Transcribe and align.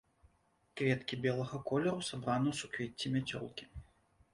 Кветкі 0.81 1.19
белага 1.27 1.57
колеру 1.73 2.01
сабраны 2.11 2.47
ў 2.55 2.61
суквецці-мяцёлкі. 2.61 3.75